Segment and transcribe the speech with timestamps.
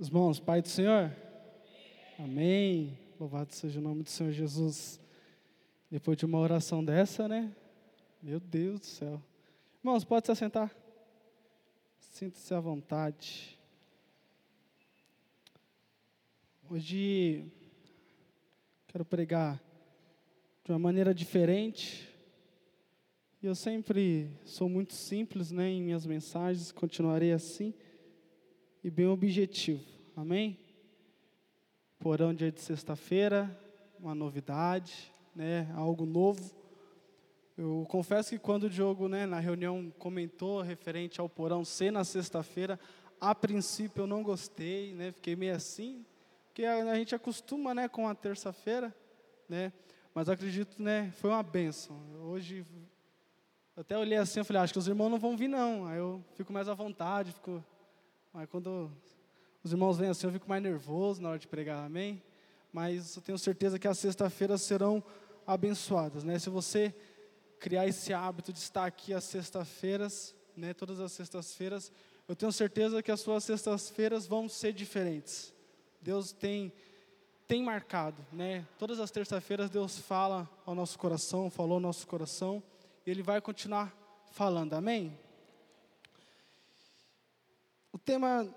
[0.00, 1.14] Os bons, Pai do Senhor?
[2.18, 2.98] Amém.
[3.20, 4.98] Louvado seja o nome do Senhor Jesus.
[5.90, 7.54] Depois de uma oração dessa, né?
[8.22, 9.22] Meu Deus do céu.
[9.84, 10.74] Irmãos, pode se assentar.
[11.98, 13.58] Sinta-se à vontade.
[16.70, 17.44] Hoje
[18.86, 19.62] quero pregar
[20.64, 22.08] de uma maneira diferente.
[23.42, 27.74] E eu sempre sou muito simples, né, em minhas mensagens, continuarei assim
[28.82, 29.84] e bem objetivo.
[30.16, 30.58] Amém?
[31.98, 33.54] Porão dia de sexta-feira,
[33.98, 36.54] uma novidade, né, algo novo.
[37.56, 42.04] Eu confesso que quando o Diogo, né, na reunião comentou referente ao porão ser na
[42.04, 42.80] sexta-feira,
[43.20, 46.04] a princípio eu não gostei, né, fiquei meio assim,
[46.46, 48.94] porque a, a gente acostuma, né, com a terça-feira,
[49.46, 49.72] né,
[50.14, 52.00] mas acredito, né, foi uma benção.
[52.22, 52.64] Hoje
[53.76, 55.86] até olhei assim, eu falei, ah, acho que os irmãos não vão vir não.
[55.86, 57.62] Aí eu fico mais à vontade, fico
[58.32, 58.90] mas quando
[59.62, 62.22] os irmãos vêm assim, eu fico mais nervoso na hora de pregar, amém?
[62.72, 65.02] Mas eu tenho certeza que as sexta-feiras serão
[65.46, 66.38] abençoadas, né?
[66.38, 66.94] Se você
[67.58, 71.92] criar esse hábito de estar aqui às sextas-feiras, né, todas as sextas-feiras,
[72.26, 75.52] eu tenho certeza que as suas sextas-feiras vão ser diferentes.
[76.00, 76.72] Deus tem
[77.46, 78.64] tem marcado, né?
[78.78, 82.62] Todas as terças-feiras Deus fala ao nosso coração, falou ao nosso coração,
[83.04, 83.92] e Ele vai continuar
[84.30, 85.18] falando, amém?
[88.04, 88.48] Tema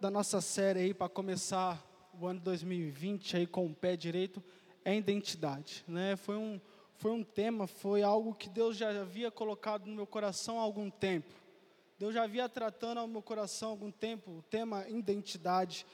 [0.00, 1.84] da nossa série aí para começar
[2.18, 4.42] o ano 2020 aí com o pé direito
[4.84, 6.16] é identidade, né?
[6.16, 6.58] Foi um
[6.94, 10.88] foi um tema, foi algo que Deus já havia colocado no meu coração há algum
[10.88, 11.30] tempo.
[11.98, 15.86] Deus já havia tratando ao meu coração há algum tempo o tema identidade.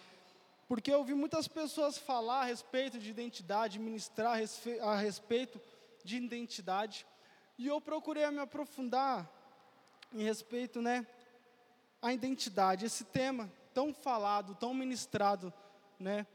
[0.69, 4.39] Porque eu ouvi muitas pessoas falar a respeito de identidade, ministrar
[4.81, 5.61] a respeito
[6.05, 7.05] de identidade,
[7.59, 9.29] e eu procurei me aprofundar
[10.13, 11.05] em respeito, né,
[12.03, 15.53] a identidade, esse tema tão falado, tão ministrado,
[15.99, 16.27] né?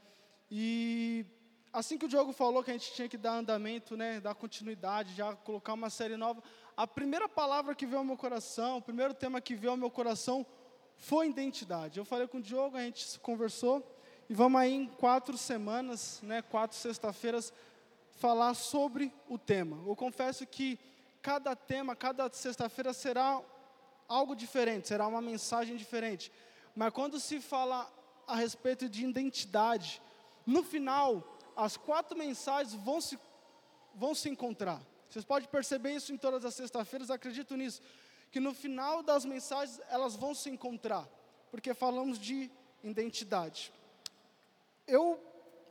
[0.50, 1.26] E
[1.74, 5.14] assim que o Diogo falou que a gente tinha que dar andamento, né, dar continuidade,
[5.14, 6.42] já colocar uma série nova,
[6.76, 9.92] a primeira palavra que veio ao meu coração, o primeiro tema que veio ao meu
[9.92, 10.46] coração
[10.96, 12.00] foi identidade.
[12.00, 13.86] Eu falei com o Diogo, a gente conversou
[14.30, 17.52] e vamos aí em quatro semanas, né, quatro sexta-feiras,
[18.12, 19.78] falar sobre o tema.
[19.86, 20.80] Eu confesso que
[21.22, 23.42] cada tema, cada sexta-feira será
[24.08, 26.32] algo diferente, será uma mensagem diferente.
[26.76, 27.92] Mas quando se fala
[28.28, 30.02] a respeito de identidade,
[30.46, 33.20] no final, as quatro mensagens vão se,
[33.96, 34.82] vão se encontrar.
[35.10, 37.82] Vocês podem perceber isso em todas as sextas-feiras, acredito nisso.
[38.32, 41.08] Que no final das mensagens elas vão se encontrar,
[41.50, 42.52] porque falamos de
[42.84, 43.72] identidade.
[44.86, 45.20] Eu,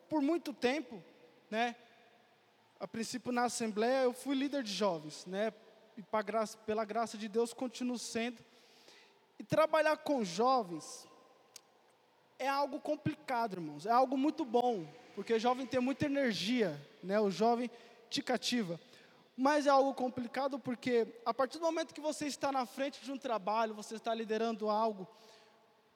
[0.09, 1.03] por muito tempo,
[1.51, 1.77] né,
[2.81, 5.53] a princípio na Assembleia, eu fui líder de jovens, né,
[5.97, 8.45] e graça, pela graça de Deus continuo sendo.
[9.39, 11.07] E trabalhar com jovens
[12.39, 13.87] é algo complicado, irmãos.
[13.87, 17.19] É algo muito bom, porque o jovem tem muita energia, né?
[17.19, 17.71] O jovem
[18.11, 18.79] te cativa.
[19.37, 23.13] Mas é algo complicado porque a partir do momento que você está na frente de
[23.13, 25.07] um trabalho, você está liderando algo,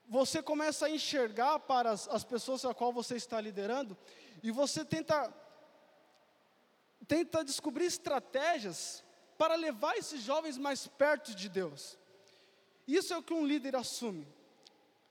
[0.09, 3.97] você começa a enxergar para as, as pessoas a qual você está liderando
[4.43, 5.33] e você tenta
[7.07, 9.03] tenta descobrir estratégias
[9.41, 11.97] para levar esses jovens mais perto de Deus.
[12.87, 14.29] Isso é o que um líder assume.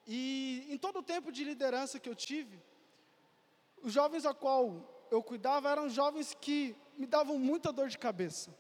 [0.06, 2.62] E em todo o tempo de liderança que eu tive,
[3.82, 8.56] os jovens a qual eu cuidava eram jovens que me davam muita dor de cabeça.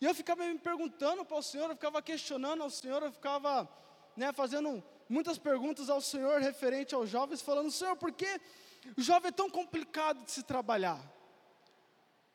[0.00, 3.68] E eu ficava me perguntando para o Senhor, eu ficava questionando ao Senhor, eu ficava
[4.16, 8.40] né, fazendo muitas perguntas ao Senhor referente aos jovens, falando, Senhor, por que
[8.96, 11.00] o jovem é tão complicado de se trabalhar?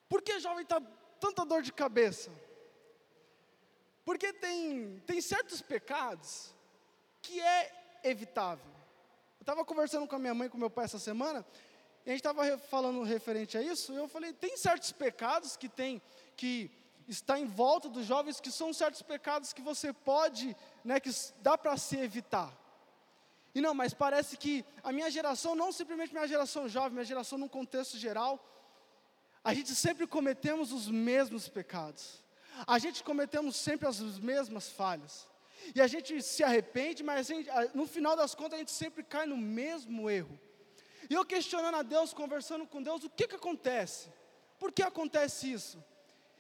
[0.10, 0.82] Por que o jovem está
[1.22, 2.32] tanta dor de cabeça?
[4.04, 6.54] Porque tem, tem certos pecados
[7.22, 8.72] que é evitável.
[9.40, 11.46] Eu estava conversando com a minha mãe e com meu pai essa semana,
[12.04, 15.70] e a gente estava falando referente a isso, e eu falei, tem certos pecados que
[15.70, 16.02] tem,
[16.36, 16.72] que
[17.08, 21.56] está em volta dos jovens, que são certos pecados que você pode, né, que dá
[21.56, 22.52] para se evitar.
[23.54, 27.38] E não, mas parece que a minha geração, não simplesmente minha geração jovem, minha geração
[27.38, 28.44] num contexto geral,
[29.44, 32.22] a gente sempre cometemos os mesmos pecados.
[32.68, 35.28] A gente cometemos sempre as mesmas falhas.
[35.76, 39.26] E a gente se arrepende, mas gente, no final das contas a gente sempre cai
[39.26, 40.40] no mesmo erro.
[41.10, 44.10] E eu questionando a Deus, conversando com Deus, o que que acontece?
[44.60, 45.84] Por que acontece isso?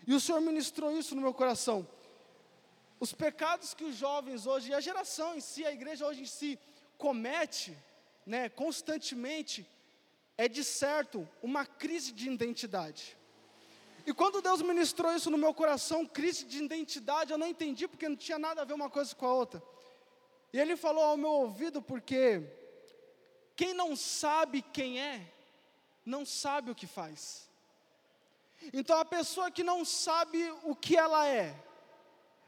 [0.05, 1.87] E o Senhor ministrou isso no meu coração.
[2.99, 6.59] Os pecados que os jovens hoje, a geração em si, a igreja hoje em si,
[6.97, 7.75] comete,
[8.25, 9.67] né, constantemente,
[10.43, 13.15] é de certo uma crise de identidade.
[14.07, 18.09] E quando Deus ministrou isso no meu coração, crise de identidade, eu não entendi porque
[18.09, 19.61] não tinha nada a ver uma coisa com a outra.
[20.51, 22.41] E Ele falou ao meu ouvido porque
[23.55, 25.31] quem não sabe quem é,
[26.03, 27.47] não sabe o que faz.
[28.73, 31.55] Então a pessoa que não sabe o que ela é,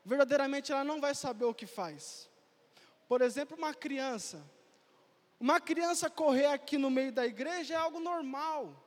[0.03, 2.27] verdadeiramente ela não vai saber o que faz.
[3.07, 4.43] Por exemplo, uma criança.
[5.43, 8.81] Uma criança correr aqui no meio da igreja é algo normal.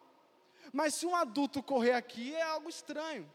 [0.73, 3.31] Mas se um adulto correr aqui é algo estranho.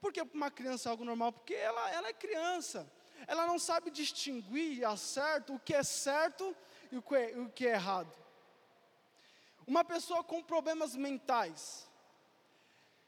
[0.00, 1.32] Por que uma criança é algo normal?
[1.32, 2.88] Porque ela, ela é criança.
[3.26, 6.56] Ela não sabe distinguir a certo, o que é certo
[6.92, 8.16] e o que é, o que é errado.
[9.66, 11.90] Uma pessoa com problemas mentais,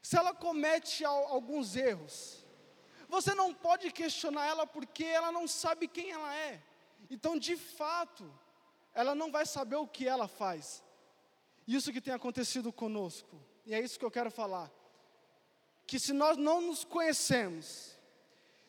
[0.02, 2.44] se ela comete alguns erros,
[3.08, 6.60] você não pode questionar ela porque ela não sabe quem ela é.
[7.08, 8.28] Então, de fato,
[8.94, 10.82] ela não vai saber o que ela faz.
[11.66, 13.40] Isso que tem acontecido conosco.
[13.64, 14.70] E é isso que eu quero falar.
[15.86, 17.96] Que se nós não nos conhecemos,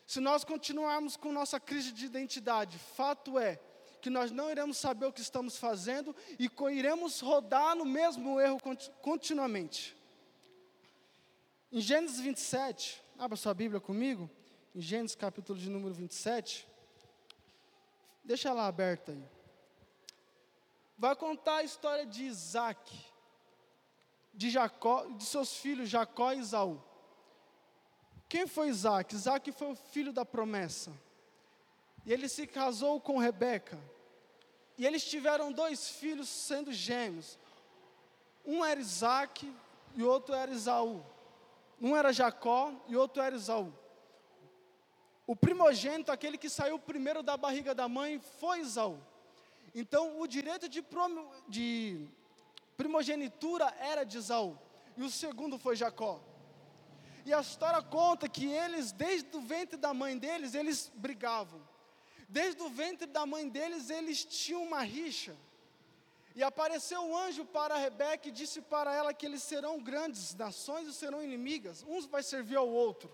[0.05, 3.59] se nós continuarmos com nossa crise de identidade, fato é
[4.01, 8.59] que nós não iremos saber o que estamos fazendo e iremos rodar no mesmo erro
[9.01, 9.95] continuamente.
[11.71, 14.29] Em Gênesis 27, abra sua Bíblia comigo,
[14.75, 16.67] em Gênesis capítulo de número 27,
[18.23, 19.23] deixa ela aberta aí.
[21.03, 22.97] Vai contar a história de Isaac,
[24.33, 26.81] de Jacó, de seus filhos Jacó e Isaú.
[28.29, 29.13] Quem foi Isaac?
[29.13, 30.93] Isaac foi o filho da promessa.
[32.05, 33.77] E ele se casou com Rebeca.
[34.77, 37.37] E eles tiveram dois filhos sendo gêmeos.
[38.45, 39.53] Um era Isaac
[39.97, 41.05] e outro era Isaú.
[41.81, 43.73] Um era Jacó e outro era Isaú.
[45.27, 48.97] O primogênito, aquele que saiu primeiro da barriga da mãe, foi Isaú.
[49.73, 52.07] Então, o direito de, prom de
[52.77, 54.57] primogenitura era de Isaú.
[54.95, 56.21] E o segundo foi Jacó.
[57.25, 61.61] E a história conta que eles, desde o ventre da mãe deles, eles brigavam.
[62.27, 65.35] Desde o ventre da mãe deles, eles tinham uma rixa.
[66.35, 70.87] E apareceu um anjo para Rebeca e disse para ela que eles serão grandes nações
[70.87, 71.83] e serão inimigas.
[71.87, 73.11] Um vai servir ao outro.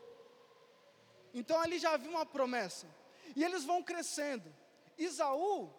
[1.34, 2.88] Então ali já havia uma promessa.
[3.36, 4.54] E eles vão crescendo.
[4.98, 5.70] Isaú,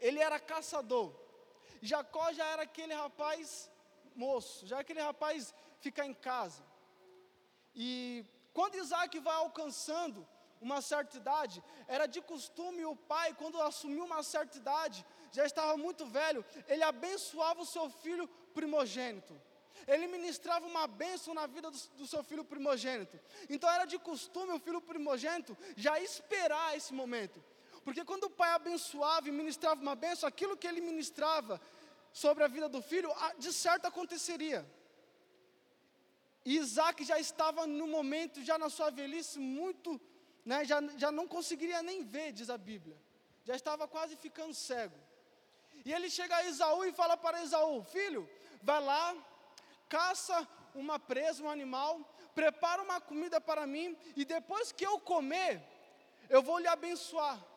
[0.00, 1.12] ele era caçador.
[1.82, 3.70] Jacó já era aquele rapaz
[4.14, 6.62] moço, já aquele rapaz fica em casa.
[7.74, 10.26] E quando Isaac vai alcançando
[10.60, 15.76] uma certa idade, era de costume o pai, quando assumiu uma certa idade, já estava
[15.76, 19.40] muito velho, ele abençoava o seu filho primogênito.
[19.86, 23.18] Ele ministrava uma bênção na vida do, do, seu filho primogênito.
[23.48, 27.42] Então era de costume o filho primogênito já esperar esse momento.
[27.90, 31.60] Porque quando o pai abençoava e ministrava uma bênção, aquilo que ele ministrava
[32.12, 34.60] sobre a vida do filho, de certo aconteceria.
[36.44, 40.00] E Isaac já estava no momento, já na sua velhice, muito,
[40.44, 42.96] né, já, já não conseguiria nem ver, diz a Bíblia.
[43.44, 44.96] Já estava quase ficando cego.
[45.84, 48.30] E ele chega a Esaú e fala para Esaú: Filho,
[48.62, 49.16] vai lá,
[49.88, 50.46] caça
[50.76, 51.98] uma presa, um animal,
[52.36, 55.60] prepara uma comida para mim, e depois que eu comer,
[56.28, 57.49] eu vou lhe abençoar.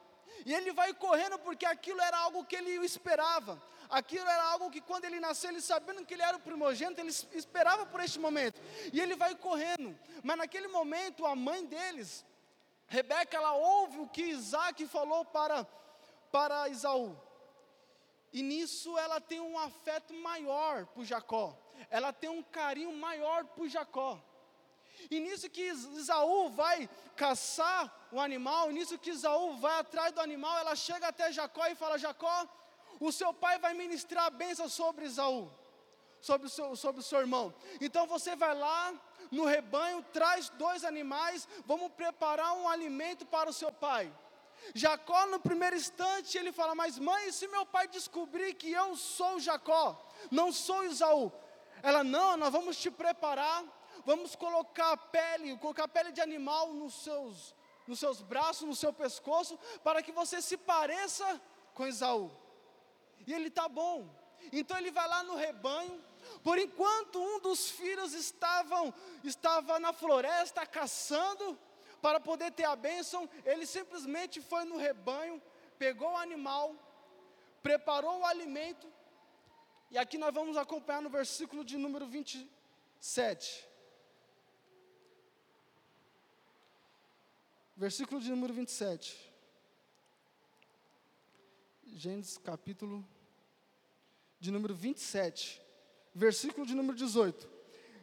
[0.46, 3.62] E ele vai correndo porque aquilo era algo que ele esperava.
[3.90, 7.14] Aquilo era algo que quando ele nasceu, ele sabendo que ele era o primogênito, ele
[7.34, 8.60] esperava por este momento.
[8.92, 9.98] E ele vai correndo.
[10.24, 12.26] Mas naquele momento, a mãe deles,
[12.88, 15.66] Rebeca, ela ouve o que Isaac falou para,
[16.32, 17.16] para Isaú.
[18.32, 21.58] E nisso ela tem um afeto maior por Jacó.
[21.90, 24.20] Ela tem um carinho maior por Jacó.
[25.10, 30.58] E nisso que Isaú vai caçar o animal, nisso que Isaú vai atrás do animal,
[30.60, 32.48] ela chega até Jacó e fala: Jacó,
[33.00, 35.52] o seu pai vai ministrar a bênção sobre Isaú,
[36.22, 37.54] sobre o seu, sobre o seu irmão.
[37.82, 38.94] Então você vai lá
[39.32, 44.14] no rebanho, traz dois animais, vamos preparar um alimento para o seu pai.
[44.74, 49.40] Jacó, no primeiro instante, ele fala: Mas mãe, se meu pai descobrir que eu sou
[49.40, 50.00] Jacó,
[50.32, 51.32] não sou Isaú?
[51.82, 53.64] Ela: Não, nós vamos te preparar,
[54.06, 57.56] vamos colocar a pele, colocar a pele de animal nos seus,
[57.88, 61.42] nos seus braços, no seu pescoço, para que você se pareça
[61.74, 62.32] com Isaú.
[63.26, 64.10] E ele está bom.
[64.52, 66.04] Então ele vai lá no rebanho.
[66.44, 68.94] Por enquanto um dos filhos estavam,
[69.24, 71.58] estava na floresta caçando,
[72.04, 75.42] para poder ter a bênção, ele simplesmente foi no rebanho,
[75.80, 76.76] pegou o animal,
[77.62, 78.92] preparou o alimento,
[79.90, 83.66] e aqui nós vamos acompanhar no versículo de número 27.
[87.76, 89.32] Versículo de número 27.
[91.96, 93.06] Gênesis capítulo
[94.40, 95.62] de número 27,
[96.14, 97.50] versículo de número 18.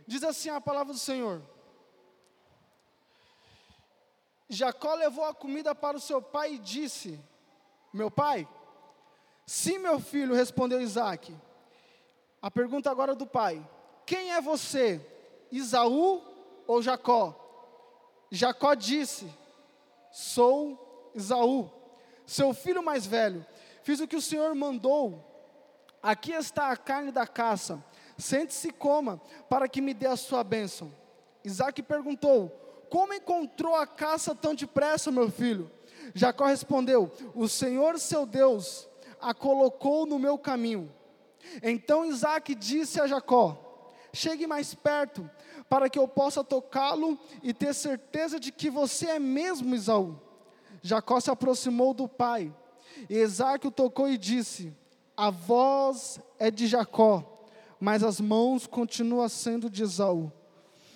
[0.06, 1.42] Diz assim a palavra do Senhor:
[4.48, 7.20] Jacó levou a comida para o seu pai e disse:
[7.92, 8.48] Meu pai,
[9.52, 11.36] Sim, meu filho, respondeu Isaac.
[12.40, 13.68] A pergunta agora do pai:
[14.06, 15.04] Quem é você,
[15.50, 16.22] Isaú
[16.68, 17.34] ou Jacó?
[18.30, 19.28] Jacó disse:
[20.10, 21.70] Sou Isaú,
[22.26, 23.44] seu filho mais velho.
[23.82, 25.26] Fiz o que o Senhor mandou.
[26.02, 27.82] Aqui está a carne da caça.
[28.16, 30.94] Sente-se e coma, para que me dê a sua bênção.
[31.44, 32.48] Isaac perguntou:
[32.90, 35.70] Como encontrou a caça tão depressa, meu filho?
[36.14, 38.88] Jacó respondeu: O Senhor seu Deus
[39.20, 40.92] a colocou no meu caminho.
[41.62, 45.28] Então Isaac disse a Jacó: Chegue mais perto,
[45.70, 50.20] para que eu possa tocá-lo e ter certeza de que você é mesmo Isaú.
[50.82, 52.52] Jacó se aproximou do pai,
[53.08, 54.76] e Isaac o tocou e disse:
[55.16, 57.46] A voz é de Jacó,
[57.78, 60.32] mas as mãos continuam sendo de Isaú.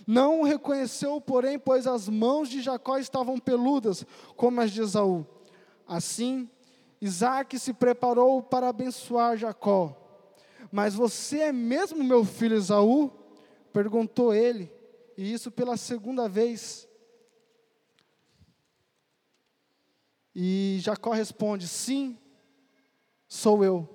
[0.06, 4.04] Não o reconheceu, porém, pois as mãos de Jacó estavam peludas,
[4.36, 5.24] como as de Esaú.
[5.86, 6.48] Assim,
[7.00, 9.96] Isaac se preparou para abençoar Jacó.
[10.70, 13.23] Mas você é mesmo meu filho Esaú?
[13.74, 14.72] Perguntou ele,
[15.16, 16.88] e isso pela segunda vez.
[20.32, 22.16] E Jacó responde: Sim,
[23.26, 23.88] sou eu.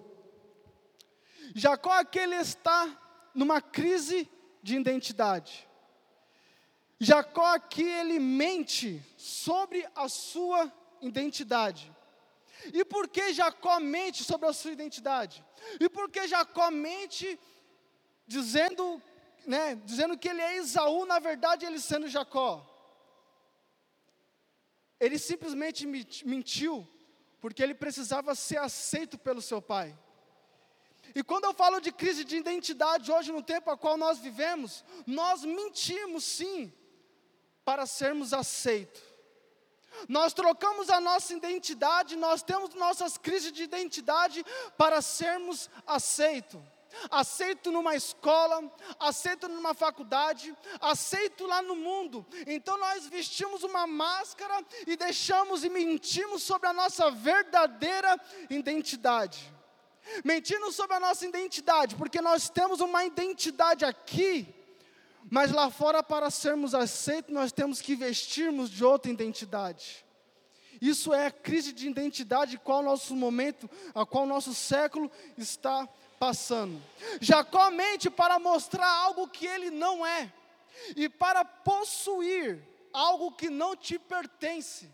[1.56, 4.30] Jacó aqui ele está numa crise
[4.62, 5.66] de identidade.
[7.00, 10.70] Jacó aqui ele mente sobre a sua
[11.02, 11.90] identidade.
[12.74, 15.42] E por que Jacó mente sobre a sua identidade?
[15.80, 17.40] E por que Jacó mente
[18.28, 19.02] dizendo,
[19.46, 22.66] né, dizendo que ele é Esaú, na verdade ele sendo Jacó?
[25.00, 25.88] Ele simplesmente
[26.26, 26.88] mentiu
[27.40, 29.98] porque ele precisava ser aceito pelo seu pai.
[31.16, 34.84] E quando eu falo de crise de identidade hoje no tempo a qual nós vivemos,
[35.08, 36.72] nós mentimos sim,
[37.64, 39.02] para sermos aceitos.
[40.08, 44.46] Nós trocamos a nossa identidade, nós temos nossas crises de identidade
[44.78, 46.62] para sermos aceitos.
[47.10, 52.26] Aceito numa escola, aceito numa faculdade, aceito lá no mundo.
[52.48, 58.20] Então nós vestimos uma máscara e deixamos e mentimos sobre a nossa verdadeira
[58.50, 59.54] identidade.
[60.24, 64.56] Mentindo sobre a nossa identidade, porque nós temos uma identidade aqui
[65.30, 70.06] mas lá fora, para sermos aceitos, nós temos que vestirmos de outra identidade.
[70.82, 75.88] Isso é a crise de identidade qual nosso momento, a qual nosso século está
[76.20, 76.82] passando.
[77.20, 80.32] Jacó mente para mostrar algo que ele não é
[80.96, 82.62] e para possuir
[82.94, 84.90] algo que não te pertence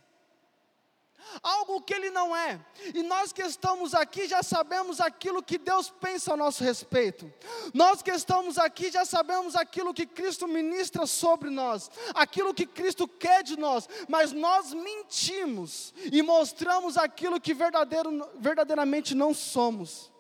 [1.41, 2.60] algo que ele não é.
[2.94, 7.32] E nós que estamos aqui já sabemos aquilo que Deus pensa a nosso respeito.
[7.74, 13.08] Nós que estamos aqui já sabemos aquilo que Cristo ministra sobre nós, aquilo que Cristo
[13.08, 20.12] quer de nós, mas nós mentimos e mostramos aquilo que verdadeiramente não somos,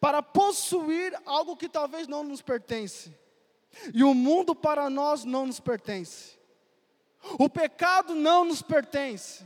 [0.00, 3.14] para possuir algo que talvez não nos pertence.
[3.94, 6.38] E o mundo para nós não nos pertence.
[7.38, 9.44] O pecado não nos pertence.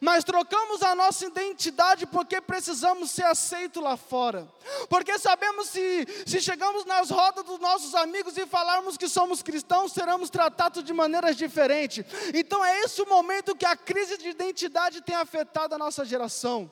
[0.00, 4.46] Mas trocamos a nossa identidade porque precisamos ser aceitos lá fora.
[4.88, 9.92] Porque sabemos se, se chegamos nas rodas dos nossos amigos e falarmos que somos cristãos,
[9.92, 12.04] seremos tratados de maneiras diferentes.
[12.34, 16.70] Então é esse o momento que a crise de identidade tem afetado a nossa geração.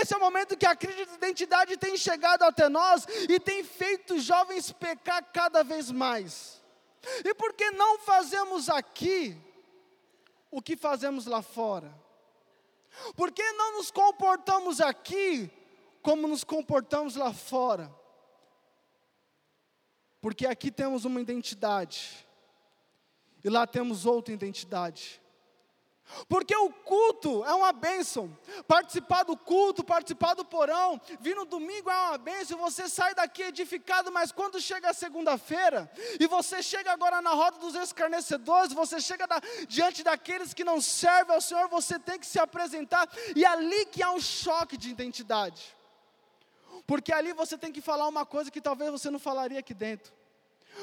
[0.00, 3.62] Esse é o momento que a crise de identidade tem chegado até nós e tem
[3.62, 6.60] feito jovens pecar cada vez mais.
[7.24, 9.36] E por que não fazemos aqui
[10.50, 11.94] o que fazemos lá fora?
[13.16, 15.50] Por que não nos comportamos aqui
[16.02, 17.94] como nos comportamos lá fora?
[20.20, 22.26] Porque aqui temos uma identidade
[23.42, 25.20] e lá temos outra identidade.
[26.28, 28.36] Porque o culto é uma bênção.
[28.66, 32.58] Participar do culto, participar do porão, vir no domingo é uma bênção.
[32.58, 37.58] Você sai daqui edificado, mas quando chega a segunda-feira, e você chega agora na roda
[37.58, 42.26] dos escarnecedores, você chega da, diante daqueles que não servem ao Senhor, você tem que
[42.26, 45.76] se apresentar, e ali que há um choque de identidade.
[46.86, 50.12] Porque ali você tem que falar uma coisa que talvez você não falaria aqui dentro.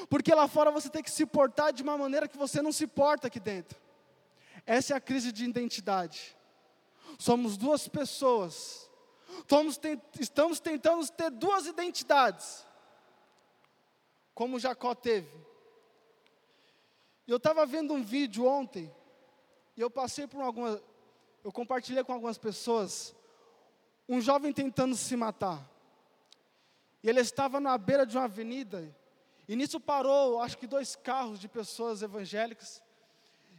[0.08, 2.86] Porque lá fora você tem que se portar de uma maneira que você não se
[2.86, 3.87] porta aqui dentro.
[4.68, 6.36] Essa é a crise de identidade.
[7.18, 8.90] Somos duas pessoas.
[10.20, 12.66] estamos tentando ter duas identidades.
[14.34, 15.34] Como Jacó teve.
[17.26, 18.94] Eu estava vendo um vídeo ontem.
[19.74, 20.78] E eu passei por algumas.
[21.42, 23.16] Eu compartilhei com algumas pessoas.
[24.06, 25.66] Um jovem tentando se matar.
[27.02, 28.94] E ele estava na beira de uma avenida.
[29.48, 32.82] E nisso parou, acho que dois carros de pessoas evangélicas.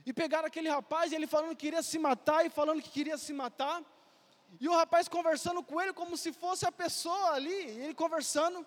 [0.06, 3.34] E pegaram aquele rapaz, ele falando que queria se matar e falando que queria se
[3.34, 3.84] matar.
[4.60, 8.66] E o rapaz conversando com ele como se fosse a pessoa ali, ele conversando.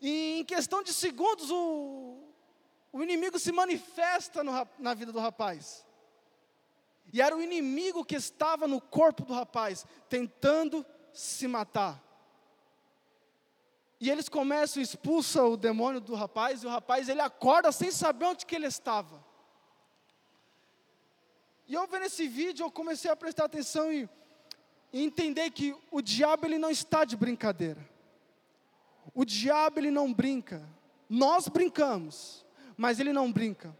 [0.00, 2.18] E em questão de segundos, o,
[2.92, 5.86] o inimigo se manifesta no, na vida do rapaz.
[7.12, 12.02] E era o inimigo que estava no corpo do rapaz, tentando se matar.
[14.00, 18.26] E eles começam, expulsam o demônio do rapaz, e o rapaz ele acorda sem saber
[18.26, 19.23] onde que ele estava.
[21.66, 24.08] E eu vendo esse vídeo, eu comecei a prestar atenção e,
[24.92, 27.88] e entender que o diabo ele não está de brincadeira.
[29.14, 30.62] O diabo ele não brinca.
[31.08, 32.44] Nós brincamos,
[32.76, 33.76] mas ele não brinca.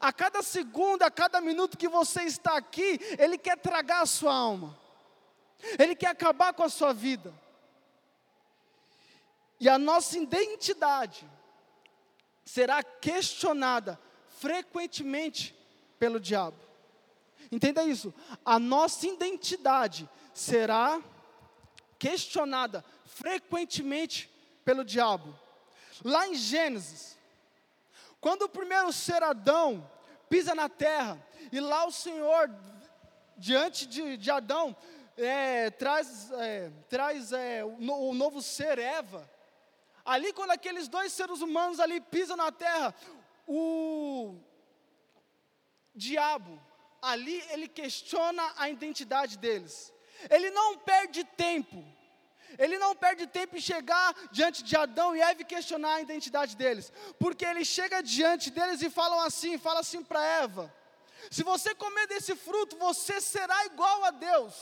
[0.00, 4.34] A cada segundo, a cada minuto que você está aqui, ele quer tragar a sua
[4.34, 4.78] alma.
[5.78, 7.32] Ele quer acabar com a sua vida.
[9.60, 11.28] E a nossa identidade
[12.44, 13.98] será questionada
[14.28, 15.54] frequentemente
[15.98, 16.58] pelo diabo.
[17.54, 18.12] Entenda isso.
[18.44, 21.00] A nossa identidade será
[21.98, 24.28] questionada frequentemente
[24.64, 25.38] pelo diabo.
[26.04, 27.16] Lá em Gênesis,
[28.20, 29.88] quando o primeiro ser Adão
[30.28, 32.50] pisa na terra, e lá o Senhor,
[33.36, 34.76] diante de, de Adão,
[35.16, 39.30] é, traz, é, traz é, o, o novo ser Eva.
[40.04, 42.92] Ali, quando aqueles dois seres humanos ali pisam na terra,
[43.46, 44.36] o
[45.94, 46.60] diabo,
[47.04, 49.92] ali ele questiona a identidade deles.
[50.30, 51.84] Ele não perde tempo.
[52.58, 56.56] Ele não perde tempo em chegar diante de Adão e Eva e questionar a identidade
[56.56, 56.92] deles.
[57.18, 60.72] Porque ele chega diante deles e falam assim, fala assim para Eva:
[61.30, 64.54] Se você comer desse fruto, você será igual a Deus.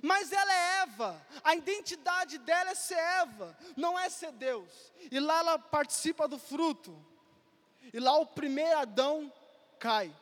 [0.00, 4.70] Mas ela é Eva, a identidade dela é ser Eva, não é ser Deus.
[5.10, 6.94] E lá ela participa do fruto.
[7.92, 9.32] E lá o primeiro Adão
[9.78, 10.14] cai.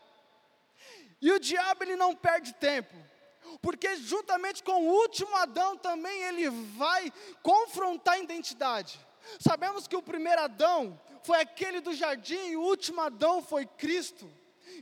[1.21, 2.95] E o diabo ele não perde tempo,
[3.61, 7.13] porque juntamente com o último Adão também ele vai
[7.43, 8.99] confrontar a identidade.
[9.39, 14.31] Sabemos que o primeiro Adão foi aquele do jardim e o último Adão foi Cristo.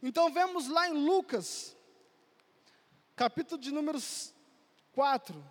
[0.02, 1.76] Então vemos lá em Lucas,
[3.16, 3.98] capítulo de número
[4.92, 5.44] 4.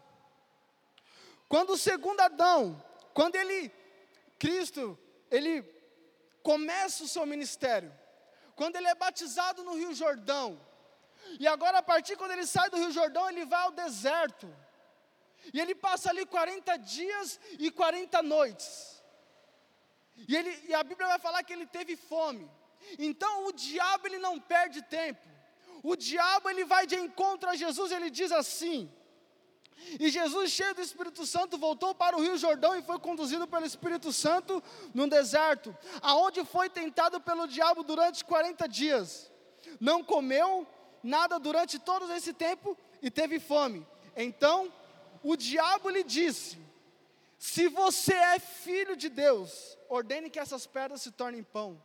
[1.49, 2.81] Quando o segundo Adão,
[3.13, 3.71] quando ele,
[4.39, 4.97] Cristo,
[5.29, 5.63] ele
[6.43, 7.93] começa o seu ministério,
[8.55, 10.59] quando ele é batizado no Rio Jordão,
[11.39, 14.47] e agora, a partir quando ele sai do Rio Jordão, ele vai ao deserto.
[15.53, 19.03] E ele passa ali 40 dias e 40 noites.
[20.27, 22.49] E, ele, e a Bíblia vai falar que ele teve fome.
[22.97, 25.27] Então o diabo ele não perde tempo.
[25.83, 28.91] O diabo ele vai de encontro a Jesus, ele diz assim:
[29.99, 33.65] e Jesus, cheio do Espírito Santo, voltou para o Rio Jordão e foi conduzido pelo
[33.65, 34.61] Espírito Santo
[34.93, 39.31] no deserto, aonde foi tentado pelo diabo durante 40 dias.
[39.79, 40.67] Não comeu
[41.03, 43.85] nada durante todo esse tempo e teve fome.
[44.15, 44.71] Então,
[45.23, 46.57] o diabo lhe disse:
[47.37, 51.81] Se você é filho de Deus, ordene que essas pedras se tornem pão.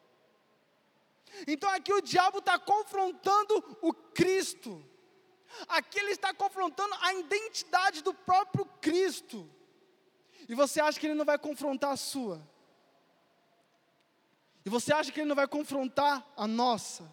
[1.46, 4.85] Então aqui o diabo está confrontando o Cristo.
[5.68, 9.48] Aqui ele está confrontando a identidade do próprio Cristo.
[10.48, 12.46] E você acha que ele não vai confrontar a sua?
[14.64, 17.05] E você acha que ele não vai confrontar a nossa?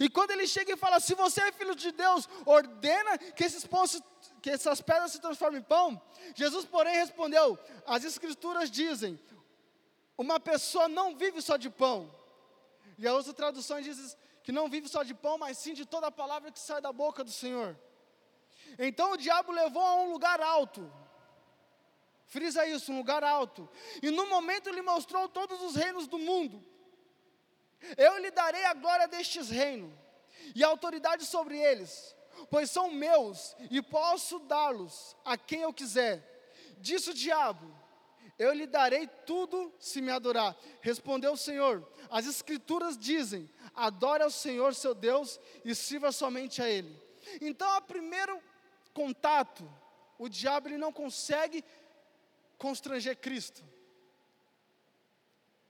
[0.00, 3.66] E quando ele chega e fala: Se você é filho de Deus, ordena que, esses
[3.66, 4.00] pães,
[4.42, 6.00] que essas pedras se transformem em pão.
[6.34, 9.18] Jesus, porém, respondeu: As Escrituras dizem:
[10.16, 12.12] Uma pessoa não vive só de pão.
[12.98, 16.06] E a outra tradução diz que não vive só de pão, mas sim de toda
[16.06, 17.78] a palavra que sai da boca do Senhor.
[18.78, 20.90] Então o diabo levou a um lugar alto.
[22.26, 23.68] Frisa isso, um lugar alto.
[24.02, 26.64] E no momento ele mostrou todos os reinos do mundo
[27.96, 29.92] eu lhe darei a glória destes reinos
[30.54, 32.14] e a autoridade sobre eles,
[32.50, 36.22] pois são meus e posso dá-los a quem eu quiser.
[36.78, 37.74] Disse o diabo:
[38.38, 40.56] Eu lhe darei tudo se me adorar.
[40.80, 46.68] Respondeu o Senhor: As Escrituras dizem: Adore ao Senhor seu Deus e sirva somente a
[46.68, 47.00] Ele.
[47.40, 48.40] Então, a primeiro
[48.94, 49.68] contato,
[50.18, 51.64] o diabo ele não consegue
[52.56, 53.62] constranger Cristo.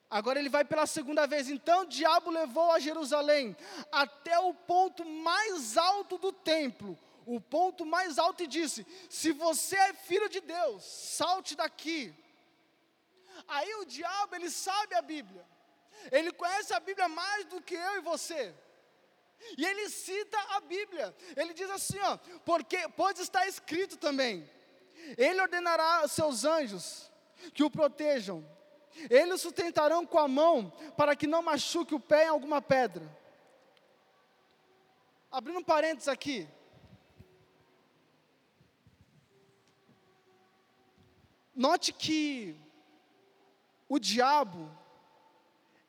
[0.08, 1.48] Agora ele vai pela segunda vez.
[1.48, 3.56] Então o diabo levou a Jerusalém
[3.90, 9.76] até o ponto mais alto do templo, o ponto mais alto, e disse: Se você
[9.76, 12.14] é filho de Deus, salte daqui.
[13.48, 15.44] Aí o diabo, ele sabe a Bíblia,
[16.10, 18.54] ele conhece a Bíblia mais do que eu e você.
[19.58, 21.14] E ele cita a Bíblia.
[21.36, 24.50] Ele diz assim, ó, porque pode estar escrito também.
[25.16, 27.10] Ele ordenará seus anjos
[27.52, 28.44] que o protejam
[29.10, 33.06] eles o sustentarão com a mão para que não machuque o pé em alguma pedra.
[35.30, 36.48] Abrindo um parênteses aqui.
[41.54, 42.54] Note que
[43.88, 44.70] o diabo,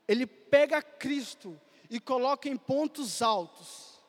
[0.08, 4.00] ele pega Cristo e coloca em pontos altos.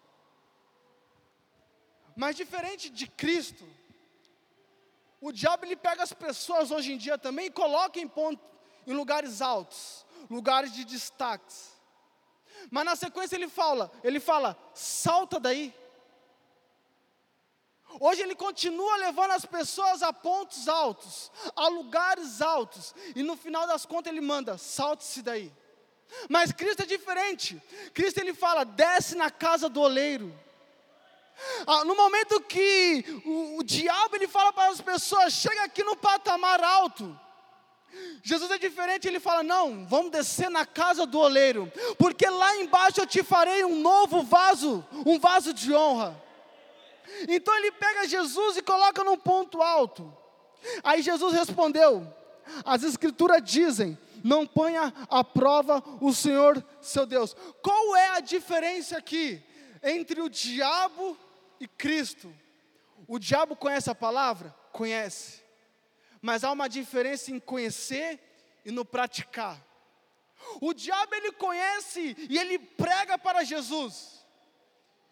[2.15, 3.65] Mas diferente de Cristo,
[5.21, 8.41] o diabo ele pega as pessoas hoje em dia também e coloca em, ponto,
[8.89, 11.77] em lugares altos, lugares de destaques.
[12.71, 15.75] Mas na sequência ele fala, ele fala, salta daí.
[18.01, 23.67] Hoje ele continua levando as pessoas a pontos altos, a lugares altos, e no final
[23.67, 25.53] das contas ele manda, salte-se daí.
[26.29, 27.63] Mas Cristo é diferente.
[27.93, 30.35] Cristo ele fala, desce na casa do oleiro.
[31.67, 35.97] Ah, no momento que o, o diabo ele fala para as pessoas, chega aqui no
[35.97, 37.19] patamar alto.
[38.23, 43.01] Jesus é diferente, ele fala: Não, vamos descer na casa do oleiro, porque lá embaixo
[43.01, 46.21] eu te farei um novo vaso, um vaso de honra.
[47.29, 50.15] Então ele pega Jesus e coloca num ponto alto.
[50.83, 52.07] Aí Jesus respondeu:
[52.65, 57.35] As Escrituras dizem: Não ponha à prova o Senhor seu Deus.
[57.63, 59.43] Qual é a diferença aqui
[59.83, 61.17] entre o diabo
[61.59, 62.33] e Cristo?
[63.07, 64.55] O diabo conhece a palavra?
[64.73, 65.48] Conhece.
[66.21, 68.21] Mas há uma diferença em conhecer
[68.65, 69.63] e no praticar.
[70.61, 74.25] O diabo ele conhece e ele prega para Jesus.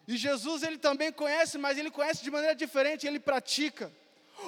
[0.07, 3.91] E Jesus ele também conhece, mas ele conhece de maneira diferente, ele pratica.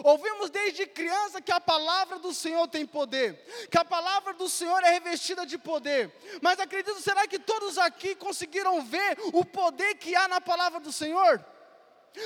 [0.04, 3.36] Ouvimos desde criança que a palavra do Senhor tem poder,
[3.70, 6.14] que a palavra do Senhor é revestida de poder.
[6.42, 10.92] Mas acredito, será que todos aqui conseguiram ver o poder que há na palavra do
[10.92, 11.44] Senhor?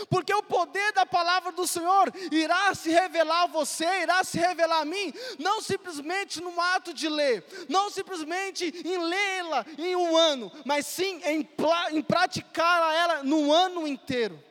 [0.10, 4.82] Porque o poder da palavra do Senhor irá se revelar a você, irá se revelar
[4.82, 10.52] a mim, não simplesmente no ato de ler, não simplesmente em lê-la em um ano,
[10.66, 11.48] mas sim em,
[11.92, 14.42] em praticar ela no ano inteiro.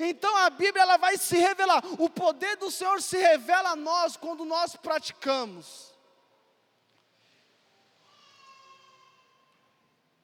[0.00, 4.16] Então a Bíblia ela vai se revelar, o poder do Senhor se revela a nós
[4.16, 5.88] quando nós praticamos.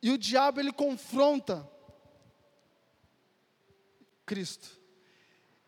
[0.03, 1.67] E o diabo ele confronta
[4.25, 4.81] Cristo.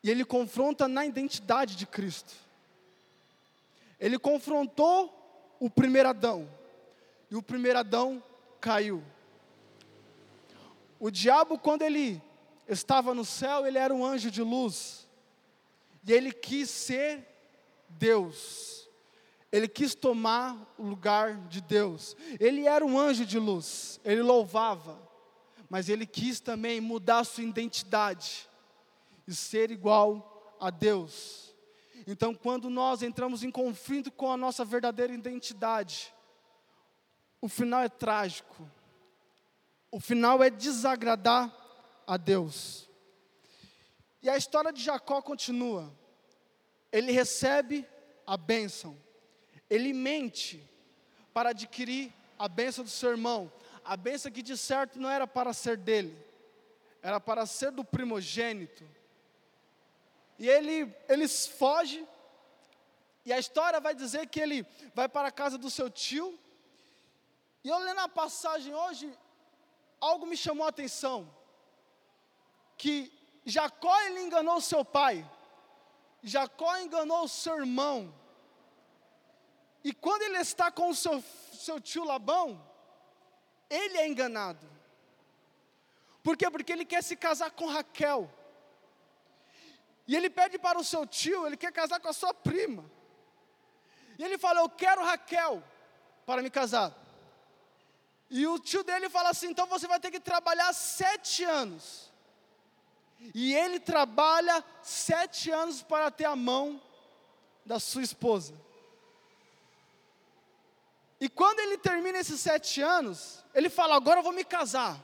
[0.03, 2.33] E ele confronta na identidade de Cristo.
[3.99, 5.13] Ele confrontou
[5.59, 6.49] o primeiro Adão.
[7.31, 8.23] E o primeiro Adão
[8.61, 9.03] caiu.
[10.99, 12.23] O diabo, quando ele
[12.69, 15.07] estava no céu, ele era um anjo de luz.
[16.07, 17.27] E ele quis ser
[17.89, 18.89] Deus.
[19.51, 22.17] Ele quis tomar o lugar de Deus.
[22.39, 24.01] Ele era um anjo de luz.
[24.05, 25.06] Ele louvava
[25.69, 28.49] mas ele quis também mudar sua identidade
[29.27, 31.55] e ser igual a Deus.
[32.07, 36.15] Então, quando nós entramos em conflito com a nossa verdadeira identidade,
[37.41, 38.71] o final é trágico.
[39.91, 41.53] O final é desagradar
[42.07, 42.89] a Deus.
[44.23, 45.93] E a história de Jacó continua.
[46.93, 47.87] Ele recebe
[48.27, 48.97] a bênção.
[49.69, 50.63] Ele mente
[51.35, 53.51] para adquirir a bênção do seu irmão
[53.87, 56.17] a bênção que de certo não era para ser dele,
[57.01, 58.85] era para ser do primogênito.
[60.39, 62.07] E ele, ele foge,
[63.25, 66.39] e a história vai dizer que ele vai para a casa do seu tio.
[67.63, 69.17] E eu lendo a passagem hoje,
[70.01, 71.33] algo me chamou a atenção.
[72.77, 73.13] Que
[73.45, 75.25] Jacó ele enganou seu pai,
[76.23, 78.13] Jacó enganou seu irmão.
[79.85, 81.23] E quando ele está com o seu,
[81.53, 82.61] seu tio Labão,
[83.69, 84.69] ele é enganado.
[86.23, 86.51] Por quê?
[86.51, 88.31] Porque ele quer se casar com Raquel.
[90.09, 92.85] E ele pede para o seu tio, ele quer casar com a sua prima.
[94.19, 95.63] E ele fala: Eu quero Raquel
[96.25, 96.95] para me casar.
[98.29, 102.13] E o tio dele fala assim: Então você vai ter que trabalhar sete anos.
[103.35, 106.83] E ele trabalha sete anos para ter a mão
[107.65, 108.55] da sua esposa.
[111.21, 114.99] E quando ele termina esses sete anos, ele fala: agora eu vou me casar.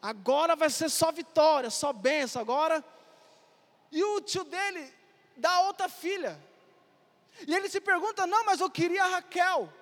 [0.00, 2.40] Agora vai ser só vitória, só benção.
[2.40, 2.84] Agora.
[3.90, 4.92] E o tio dele
[5.36, 6.40] dá outra filha.
[7.46, 9.72] E ele se pergunta: não, mas eu queria a Raquel.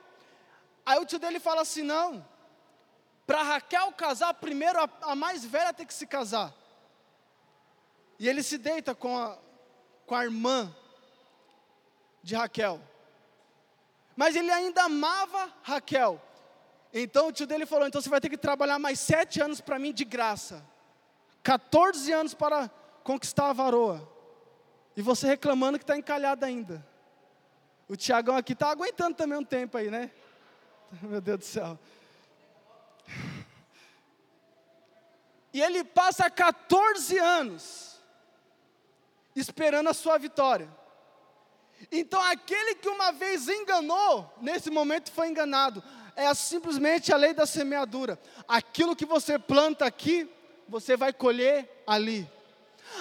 [0.86, 2.26] Aí o tio dele fala assim: não.
[3.26, 6.54] Para Raquel casar, primeiro a, a, mais velha tem que se casar.
[8.18, 9.38] E ele se deita com a,
[10.06, 10.74] com a irmã
[12.22, 12.80] de Raquel
[14.16, 16.20] mas ele ainda amava Raquel.
[16.92, 19.78] Então o tio dele falou: então você vai ter que trabalhar mais sete anos para
[19.78, 20.64] mim de graça,
[21.42, 22.70] 14 anos para
[23.02, 24.08] conquistar a varoa.
[24.96, 26.86] E você reclamando que está encalhado ainda.
[27.88, 30.10] O Tiagão aqui está aguentando também um tempo aí, né?
[31.02, 31.78] Meu Deus do céu.
[35.52, 38.00] E ele passa 14 anos
[39.36, 40.68] esperando a sua vitória.
[41.90, 45.82] Então, aquele que uma vez enganou, nesse momento foi enganado.
[46.16, 48.18] É simplesmente a lei da semeadura.
[48.46, 50.28] Aquilo que você planta aqui,
[50.68, 52.30] você vai colher ali.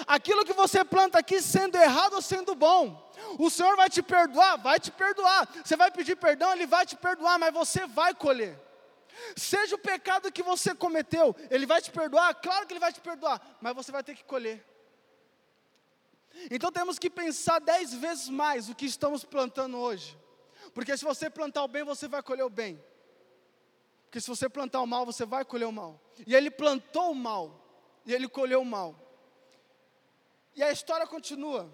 [0.06, 4.56] Aquilo que você planta aqui, sendo errado ou sendo bom, o Senhor vai te perdoar,
[4.56, 5.48] vai te perdoar.
[5.64, 8.58] Você vai pedir perdão, Ele vai te perdoar, mas você vai colher.
[9.36, 13.00] Seja o pecado que você cometeu, Ele vai te perdoar, claro que Ele vai te
[13.00, 14.64] perdoar, mas você vai ter que colher.
[16.50, 20.18] Então temos que pensar dez vezes mais o que estamos plantando hoje.
[20.72, 22.82] Porque se você plantar o bem, você vai colher o bem.
[24.06, 26.00] Porque se você plantar o mal, você vai colher o mal.
[26.26, 27.60] E ele plantou o mal,
[28.06, 28.94] e ele colheu o mal.
[30.54, 31.70] E a história continua.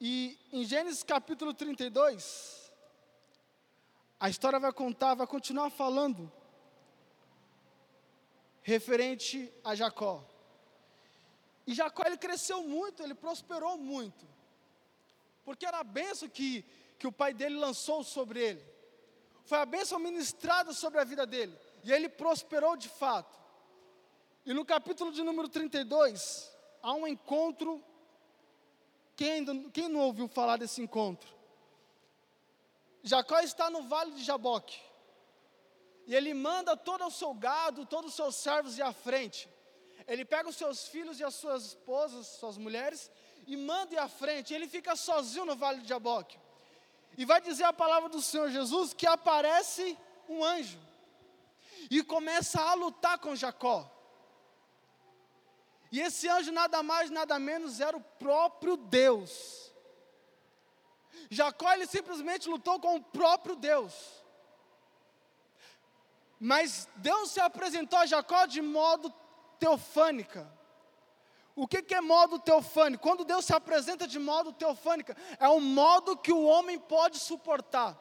[0.00, 2.72] E em Gênesis capítulo 32,
[4.18, 6.32] a história vai contar, vai continuar falando
[8.62, 10.24] referente a Jacó.
[11.70, 14.26] E Jacó ele cresceu muito, ele prosperou muito.
[15.44, 16.64] Porque era a bênção que,
[16.98, 18.64] que o pai dele lançou sobre ele.
[19.44, 21.56] Foi a bênção ministrada sobre a vida dele.
[21.84, 23.38] E ele prosperou de fato.
[24.44, 26.50] E no capítulo de número 32,
[26.82, 27.80] há um encontro
[29.14, 31.32] quem, quem não ouviu falar desse encontro?
[33.04, 34.80] Jacó está no vale de Jaboque.
[36.04, 39.48] E ele manda todo o seu gado, todos os seus servos ir à frente.
[40.10, 43.08] Ele pega os seus filhos e as suas esposas, suas mulheres,
[43.46, 44.52] e manda ir à frente.
[44.52, 46.36] Ele fica sozinho no vale de Jaboque.
[47.16, 49.96] E vai dizer a palavra do Senhor Jesus que aparece
[50.28, 50.80] um anjo.
[51.88, 53.88] E começa a lutar com Jacó.
[55.92, 59.72] E esse anjo nada mais, nada menos era o próprio Deus.
[61.30, 63.94] Jacó ele simplesmente lutou com o próprio Deus.
[66.40, 69.14] Mas Deus se apresentou a Jacó de modo
[69.60, 70.50] teofânica.
[71.54, 73.02] O que, que é modo teofânico?
[73.02, 77.96] Quando Deus se apresenta de modo teofânica, é um modo que o homem pode suportar.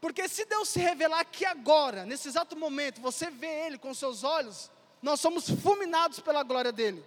[0.00, 4.22] Porque se Deus se revelar aqui agora, nesse exato momento, você vê Ele com seus
[4.22, 7.04] olhos, nós somos fulminados pela glória dele.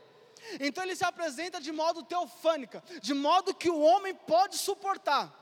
[0.59, 5.33] Então ele se apresenta de modo teofânica, de modo que o homem pode suportar.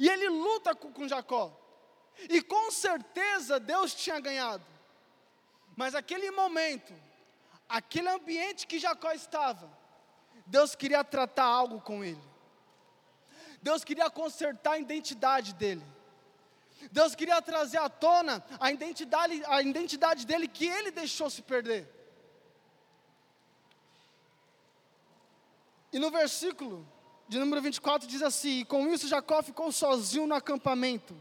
[0.00, 1.56] E ele luta com, com Jacó.
[2.28, 4.64] E com certeza Deus tinha ganhado.
[5.76, 6.92] Mas aquele momento,
[7.68, 9.68] aquele ambiente que Jacó estava,
[10.46, 12.22] Deus queria tratar algo com ele.
[13.60, 15.84] Deus queria consertar a identidade dele.
[16.92, 21.86] Deus queria trazer à tona a identidade, a identidade dele que ele deixou se perder.
[25.92, 26.86] E no versículo
[27.28, 31.20] de número 24 diz assim: E com isso Jacó ficou sozinho no acampamento.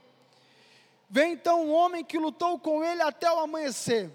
[1.10, 4.12] Vem então um homem que lutou com ele até o amanhecer.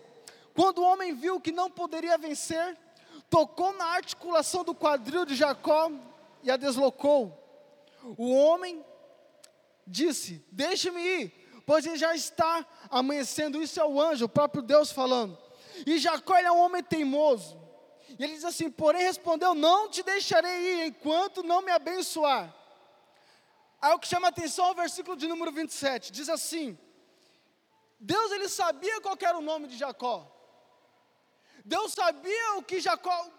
[0.54, 2.76] Quando o homem viu que não poderia vencer,
[3.30, 5.90] tocou na articulação do quadril de Jacó
[6.42, 7.38] e a deslocou.
[8.16, 8.84] O homem
[9.86, 13.62] disse: Deixe-me ir, pois ele já está amanhecendo.
[13.62, 15.38] Isso é o anjo, o próprio Deus falando.
[15.86, 17.60] E Jacó é um homem teimoso.
[18.18, 22.54] E ele diz assim: Porém respondeu: Não te deixarei ir enquanto não me abençoar.
[23.80, 26.78] Aí o que chama atenção é o versículo de número 27, diz assim:
[27.98, 30.30] Deus ele sabia qual era o nome de Jacó.
[31.64, 33.30] Deus sabia o que Jacó,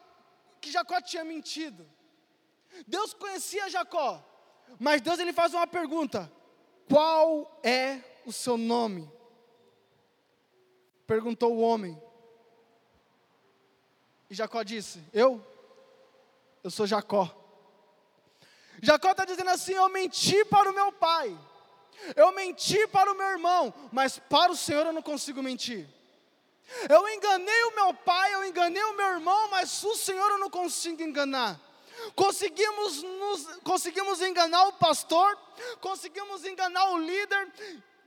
[0.61, 1.87] que Jacó tinha mentido.
[2.87, 4.23] Deus conhecia Jacó.
[4.79, 6.31] Mas Deus ele faz uma pergunta:
[6.89, 9.11] Qual é o seu nome?
[11.05, 12.01] Perguntou o homem.
[14.29, 15.45] E Jacó disse: Eu?
[16.63, 17.29] Eu sou Jacó.
[18.81, 21.37] Jacó está dizendo assim: Eu menti para o meu pai,
[22.15, 25.87] eu menti para o meu irmão, mas para o Senhor eu não consigo mentir.
[26.89, 30.49] Eu enganei o meu pai, eu enganei o meu irmão, mas o Senhor eu não
[30.49, 31.59] consigo enganar.
[32.15, 35.37] Conseguimos, nos, conseguimos enganar o pastor,
[35.79, 37.51] conseguimos enganar o líder,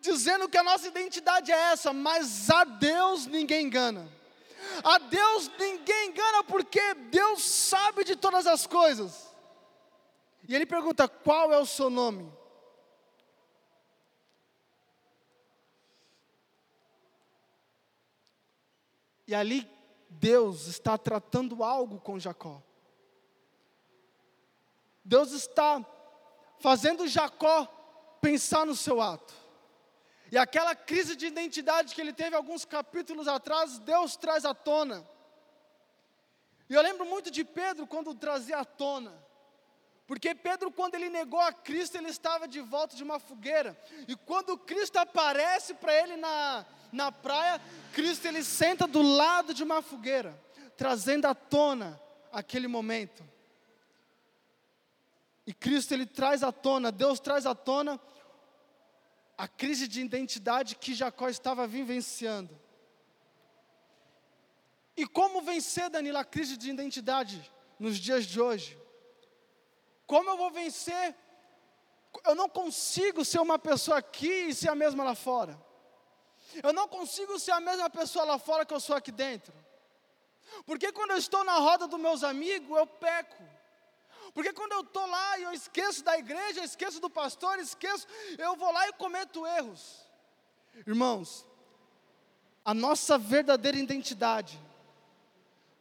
[0.00, 4.10] dizendo que a nossa identidade é essa, mas a Deus ninguém engana.
[4.82, 9.26] A Deus ninguém engana porque Deus sabe de todas as coisas.
[10.48, 12.30] E ele pergunta: qual é o seu nome?
[19.26, 19.68] E ali
[20.08, 22.62] Deus está tratando algo com Jacó.
[25.04, 25.84] Deus está
[26.58, 27.66] fazendo Jacó
[28.20, 29.34] pensar no seu ato.
[30.30, 35.08] E aquela crise de identidade que ele teve alguns capítulos atrás, Deus traz à tona.
[36.68, 39.14] E eu lembro muito de Pedro quando trazia à tona.
[40.06, 43.76] Porque Pedro, quando ele negou a Cristo, ele estava de volta de uma fogueira.
[44.06, 46.64] E quando Cristo aparece para ele na,
[46.96, 47.60] na praia,
[47.92, 50.36] Cristo ele senta do lado de uma fogueira,
[50.76, 52.00] trazendo à tona
[52.32, 53.22] aquele momento.
[55.46, 58.00] E Cristo ele traz à tona, Deus traz à tona
[59.38, 62.58] a crise de identidade que Jacó estava vivenciando.
[64.96, 68.78] E como vencer, Danilo, a crise de identidade nos dias de hoje?
[70.06, 71.14] Como eu vou vencer?
[72.24, 75.65] Eu não consigo ser uma pessoa aqui e ser a mesma lá fora.
[76.62, 79.52] Eu não consigo ser a mesma pessoa lá fora que eu sou aqui dentro.
[80.64, 83.42] Porque quando eu estou na roda dos meus amigos, eu peco.
[84.32, 88.06] Porque quando eu estou lá e eu esqueço da igreja, eu esqueço do pastor, esqueço,
[88.38, 90.06] eu vou lá e cometo erros.
[90.86, 91.46] Irmãos,
[92.64, 94.60] a nossa verdadeira identidade,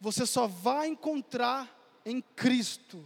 [0.00, 1.68] você só vai encontrar
[2.04, 3.04] em Cristo.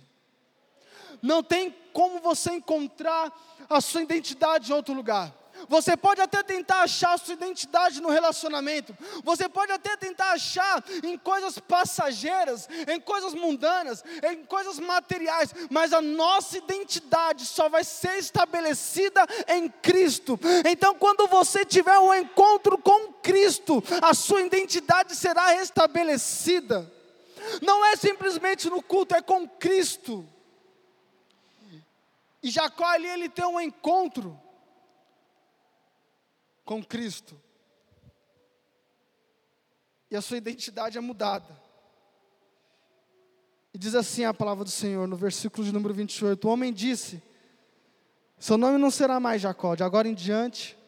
[1.22, 3.32] Não tem como você encontrar
[3.68, 5.34] a sua identidade em outro lugar.
[5.68, 8.96] Você pode até tentar achar sua identidade no relacionamento.
[9.24, 15.92] Você pode até tentar achar em coisas passageiras, em coisas mundanas, em coisas materiais, mas
[15.92, 20.38] a nossa identidade só vai ser estabelecida em Cristo.
[20.68, 26.90] Então, quando você tiver um encontro com Cristo, a sua identidade será restabelecida.
[27.62, 30.26] Não é simplesmente no culto, é com Cristo.
[32.42, 34.38] E Jacó ali ele tem um encontro
[36.70, 37.36] com Cristo.
[40.08, 41.60] E a sua identidade é mudada.
[43.74, 46.46] E diz assim a palavra do Senhor no versículo de número 28.
[46.46, 47.20] O homem disse:
[48.38, 50.78] Seu nome não será mais Jacó, de agora em diante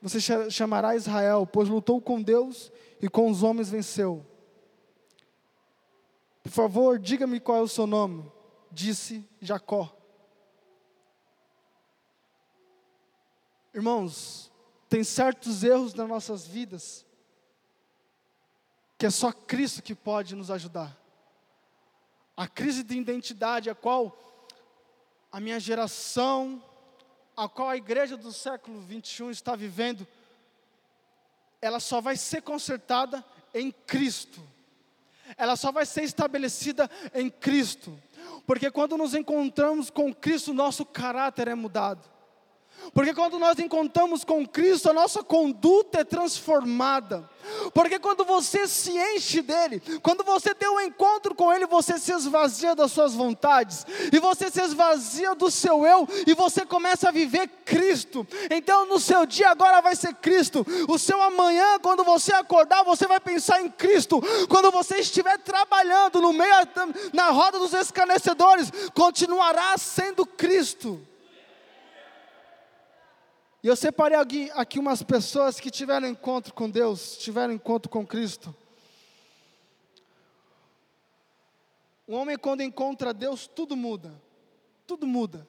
[0.00, 2.70] você chamará Israel, pois lutou com Deus
[3.02, 4.24] e com os homens venceu.
[6.44, 8.30] Por favor, diga-me qual é o seu nome,
[8.70, 9.92] disse Jacó.
[13.74, 14.48] Irmãos,
[14.88, 17.06] tem certos erros nas nossas vidas
[18.98, 20.98] que é só Cristo que pode nos ajudar.
[22.36, 24.16] A crise de identidade a qual
[25.30, 26.62] a minha geração,
[27.36, 30.06] a qual a igreja do século 21 está vivendo,
[31.62, 33.24] ela só vai ser consertada
[33.54, 34.42] em Cristo.
[35.36, 37.96] Ela só vai ser estabelecida em Cristo.
[38.46, 42.08] Porque quando nos encontramos com Cristo, nosso caráter é mudado.
[42.92, 47.28] Porque quando nós encontramos com Cristo, a nossa conduta é transformada.
[47.72, 52.12] Porque quando você se enche dele, quando você tem um encontro com ele, você se
[52.12, 57.12] esvazia das suas vontades, e você se esvazia do seu eu, e você começa a
[57.12, 58.26] viver Cristo.
[58.50, 60.66] Então, no seu dia agora vai ser Cristo.
[60.88, 64.20] O seu amanhã, quando você acordar, você vai pensar em Cristo.
[64.48, 66.48] Quando você estiver trabalhando no meio
[67.12, 71.07] na roda dos escarnecedores, continuará sendo Cristo.
[73.62, 74.18] E eu separei
[74.54, 78.54] aqui, umas pessoas que tiveram encontro com Deus, tiveram encontro com Cristo.
[82.06, 84.14] Um homem, quando encontra Deus, tudo muda.
[84.86, 85.46] Tudo muda.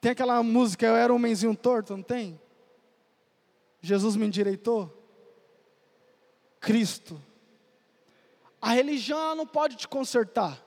[0.00, 2.40] Tem aquela música, eu era um homenzinho torto, não tem?
[3.82, 4.94] Jesus me endireitou.
[6.60, 7.20] Cristo.
[8.62, 10.64] A religião não pode te consertar.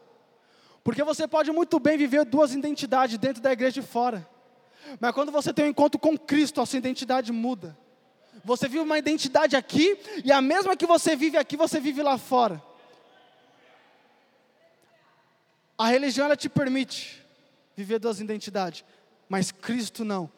[0.83, 4.27] Porque você pode muito bem viver duas identidades dentro da igreja e fora.
[4.99, 7.77] Mas quando você tem um encontro com Cristo, a sua identidade muda.
[8.43, 12.17] Você vive uma identidade aqui, e a mesma que você vive aqui, você vive lá
[12.17, 12.61] fora.
[15.77, 17.23] A religião ela te permite
[17.75, 18.83] viver duas identidades,
[19.27, 20.31] mas Cristo não.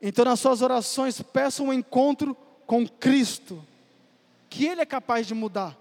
[0.00, 3.66] Então, nas suas orações, peça um encontro com Cristo,
[4.48, 5.76] que Ele é capaz de mudar.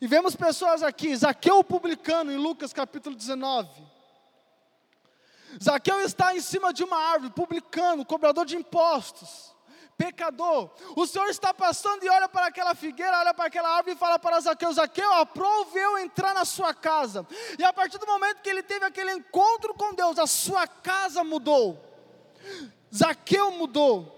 [0.00, 3.68] E vemos pessoas aqui, Zaqueu publicano, em Lucas capítulo 19.
[5.62, 9.54] Zaqueu está em cima de uma árvore, publicando, cobrador de impostos,
[9.96, 10.70] pecador.
[10.96, 14.18] O Senhor está passando e olha para aquela figueira, olha para aquela árvore e fala
[14.18, 17.26] para Zaqueu: Zaqueu, aprove eu entrar na sua casa.
[17.58, 21.24] E a partir do momento que ele teve aquele encontro com Deus, a sua casa
[21.24, 21.84] mudou.
[22.94, 24.14] Zaqueu mudou.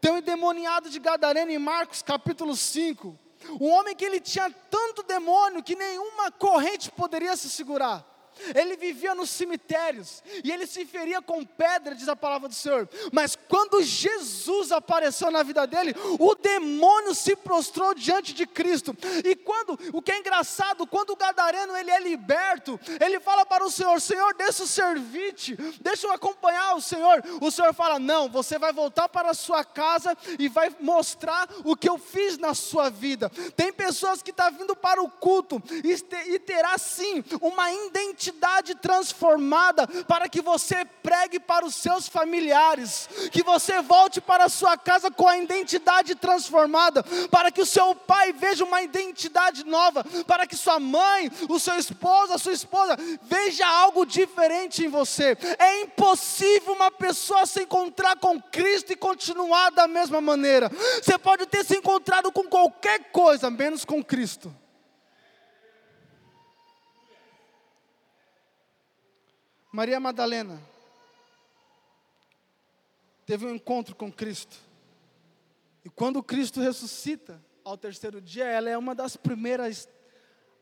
[0.00, 3.18] Tem um endemoniado de Gadareno em Marcos capítulo 5.
[3.60, 8.13] Um homem que ele tinha tanto demônio que nenhuma corrente poderia se segurar.
[8.54, 12.88] Ele vivia nos cemitérios e ele se feria com pedra, diz a palavra do Senhor.
[13.12, 18.96] Mas quando Jesus apareceu na vida dele, o demônio se prostrou diante de Cristo.
[19.24, 23.64] E quando, o que é engraçado, quando o gadareno ele é liberto, ele fala para
[23.64, 27.22] o Senhor: Senhor, deixa o servite, deixa eu acompanhar o Senhor.
[27.40, 31.76] O Senhor fala: Não, você vai voltar para a sua casa e vai mostrar o
[31.76, 33.30] que eu fiz na sua vida.
[33.56, 38.74] Tem pessoas que estão tá vindo para o culto e terá sim uma identidade identidade
[38.74, 44.76] transformada para que você pregue para os seus familiares, que você volte para a sua
[44.76, 50.46] casa com a identidade transformada, para que o seu pai veja uma identidade nova, para
[50.46, 55.36] que sua mãe, o seu esposo, a sua esposa veja algo diferente em você.
[55.58, 60.70] É impossível uma pessoa se encontrar com Cristo e continuar da mesma maneira.
[61.02, 64.63] Você pode ter se encontrado com qualquer coisa, menos com Cristo.
[69.74, 70.62] Maria Madalena
[73.26, 74.56] teve um encontro com Cristo.
[75.84, 79.88] E quando Cristo ressuscita ao terceiro dia, ela é uma das primeiras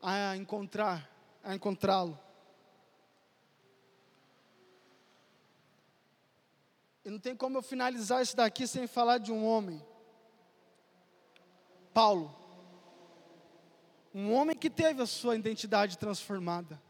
[0.00, 1.10] a encontrar,
[1.44, 2.18] a encontrá-lo.
[7.04, 9.84] E não tem como eu finalizar isso daqui sem falar de um homem.
[11.92, 12.34] Paulo.
[14.14, 16.80] Um homem que teve a sua identidade transformada.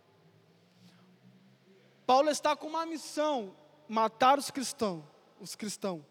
[2.12, 3.56] Paulo está com uma missão:
[3.88, 5.02] matar os cristãos,
[5.40, 6.04] os cristãos.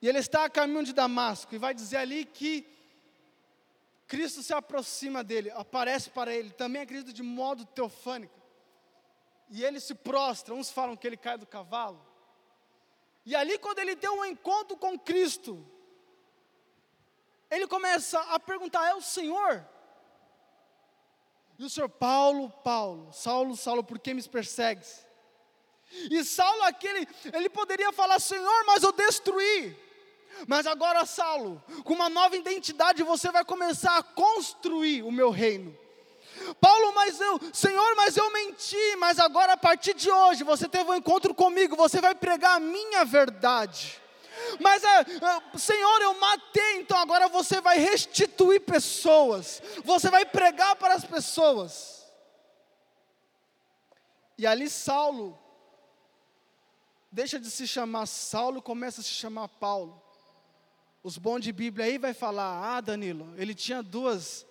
[0.00, 2.66] E ele está a caminho de Damasco e vai dizer ali que
[4.06, 8.40] Cristo se aproxima dele, aparece para ele, também acredita de modo teofânico.
[9.50, 12.02] E ele se prostra, uns falam que ele cai do cavalo.
[13.26, 15.62] E ali, quando ele tem um encontro com Cristo,
[17.50, 19.68] ele começa a perguntar: é o Senhor?
[21.58, 25.04] E o Senhor, Paulo, Paulo, Saulo, Saulo, por que me persegues?
[26.10, 29.76] E Saulo, aquele, ele poderia falar: Senhor, mas eu destruí.
[30.46, 35.76] Mas agora, Saulo, com uma nova identidade, você vai começar a construir o meu reino.
[36.60, 40.88] Paulo, mas eu, Senhor, mas eu menti, mas agora a partir de hoje você teve
[40.88, 44.00] um encontro comigo, você vai pregar a minha verdade.
[44.60, 50.76] Mas, é, é, Senhor, eu matei, então agora você vai restituir pessoas, você vai pregar
[50.76, 52.06] para as pessoas.
[54.36, 55.38] E ali Saulo
[57.10, 60.00] deixa de se chamar Saulo, começa a se chamar Paulo.
[61.02, 64.46] Os bons de Bíblia aí vai falar, ah, Danilo, ele tinha duas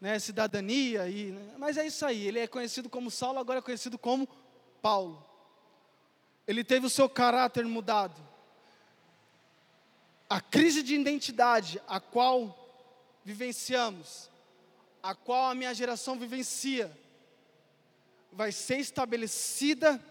[0.00, 3.62] né, cidadania, e, né, mas é isso aí, ele é conhecido como Saulo, agora é
[3.62, 4.28] conhecido como
[4.82, 5.24] Paulo.
[6.46, 8.25] Ele teve o seu caráter mudado.
[10.28, 12.66] A crise de identidade a qual
[13.24, 14.28] vivenciamos,
[15.02, 16.90] a qual a minha geração vivencia,
[18.32, 20.02] vai ser estabelecida,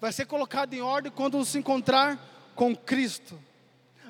[0.00, 2.18] vai ser colocada em ordem quando se encontrar
[2.54, 3.40] com Cristo.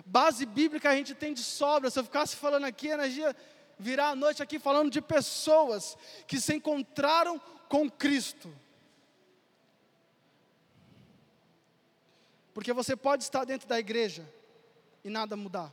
[0.04, 1.90] Base bíblica a gente tem de sobra.
[1.90, 3.36] Se eu ficasse falando aqui, a energia
[3.78, 8.52] virar a noite aqui falando de pessoas que se encontraram com Cristo.
[12.52, 14.26] Porque você pode estar dentro da igreja
[15.04, 15.72] e nada mudar.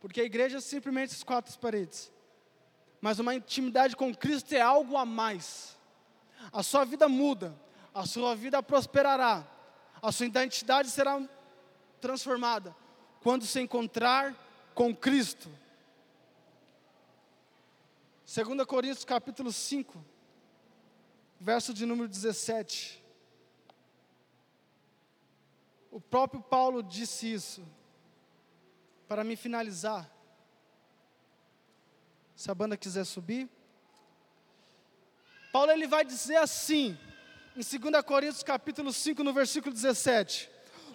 [0.00, 2.12] Porque a igreja é simplesmente as quatro paredes.
[3.00, 5.76] Mas uma intimidade com Cristo é algo a mais.
[6.52, 7.54] A sua vida muda,
[7.94, 9.46] a sua vida prosperará,
[10.00, 11.20] a sua identidade será
[12.00, 12.74] transformada
[13.20, 14.34] quando se encontrar
[14.74, 15.50] com Cristo.
[18.24, 20.04] 2 Coríntios capítulo 5,
[21.40, 23.02] verso de número 17.
[25.90, 27.62] O próprio Paulo disse isso.
[29.06, 30.08] Para me finalizar,
[32.36, 33.48] se a banda quiser subir.
[35.50, 36.96] Paulo ele vai dizer assim,
[37.56, 40.50] em 2 Coríntios capítulo 5, no versículo 17.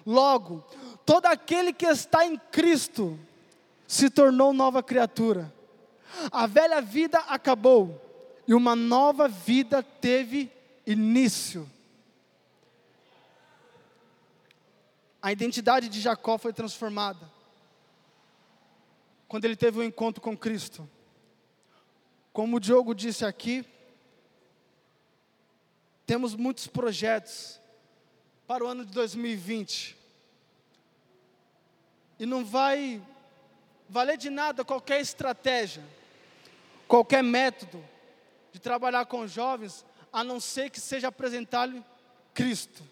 [0.06, 0.60] Logo,
[1.06, 3.20] todo aquele que está em Cristo
[3.88, 5.52] se tornou nova criatura
[6.32, 8.02] a velha vida acabou
[8.48, 10.52] e uma nova vida teve
[10.86, 11.70] início.
[15.24, 17.32] A identidade de Jacó foi transformada
[19.28, 20.88] quando ele teve um encontro com Cristo.
[22.32, 23.66] Como o Diogo disse aqui,
[26.06, 27.60] temos muitos projetos
[28.46, 29.98] para o ano de 2020.
[32.20, 33.02] E não vai
[33.90, 35.84] valer de nada qualquer estratégia
[36.94, 37.84] qualquer método
[38.52, 41.84] de trabalhar com jovens, a não ser que seja apresentar-lhe
[42.36, 42.84] Cristo.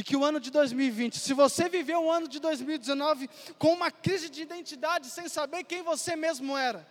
[0.00, 3.28] E que o ano de 2020, se você viveu o ano de 2019
[3.58, 6.88] com uma crise de identidade sem saber quem você mesmo era,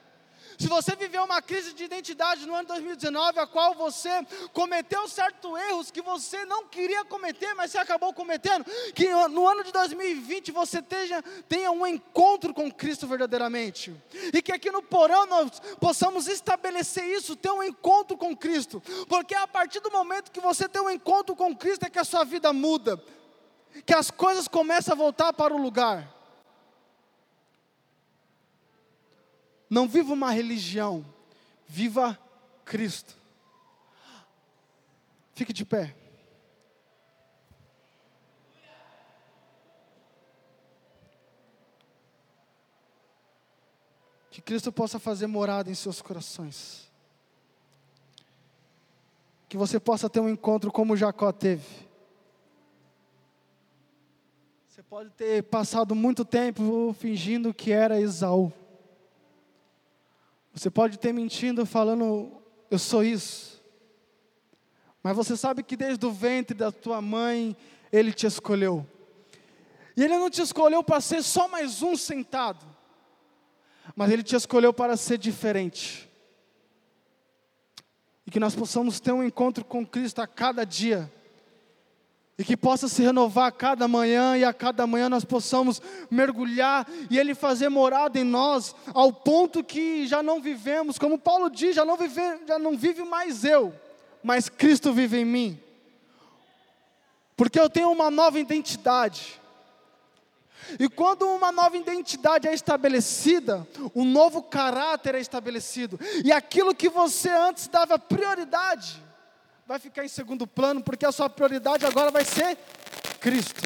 [0.58, 4.10] se você viveu uma crise de identidade no ano 2019, a qual você
[4.54, 9.64] cometeu certos erros que você não queria cometer, mas você acabou cometendo, que no ano
[9.64, 13.96] de 2020 você tenha, tenha um encontro com Cristo verdadeiramente.
[14.34, 18.82] E que aqui no porão nós possamos estabelecer isso, ter um encontro com Cristo.
[19.08, 22.04] Porque a partir do momento que você tem um encontro com Cristo é que a
[22.04, 23.02] sua vida muda.
[23.86, 26.19] Que as coisas começam a voltar para o lugar.
[29.70, 31.06] Não viva uma religião,
[31.68, 32.18] viva
[32.66, 33.16] Cristo.
[35.36, 35.96] Fique de pé.
[44.32, 46.90] Que Cristo possa fazer morada em seus corações.
[49.48, 51.88] Que você possa ter um encontro como Jacó teve.
[54.68, 58.52] Você pode ter passado muito tempo fingindo que era Esaú.
[60.60, 62.32] Você pode ter mentindo falando,
[62.70, 63.64] eu sou isso.
[65.02, 67.56] Mas você sabe que desde o ventre da tua mãe,
[67.92, 68.86] Ele te escolheu.
[69.96, 72.70] E Ele não te escolheu para ser só mais um sentado
[73.96, 76.10] mas Ele te escolheu para ser diferente.
[78.26, 81.12] E que nós possamos ter um encontro com Cristo a cada dia.
[82.40, 86.88] E que possa se renovar a cada manhã, e a cada manhã nós possamos mergulhar
[87.10, 91.76] e Ele fazer morada em nós, ao ponto que já não vivemos, como Paulo diz,
[91.76, 93.74] já não vive, já não vive mais eu,
[94.24, 95.60] mas Cristo vive em mim.
[97.36, 99.38] Porque eu tenho uma nova identidade.
[100.80, 106.00] E quando uma nova identidade é estabelecida, um novo caráter é estabelecido.
[106.24, 109.04] E aquilo que você antes dava prioridade,
[109.70, 112.58] vai ficar em segundo plano, porque a sua prioridade agora vai ser
[113.20, 113.62] Cristo.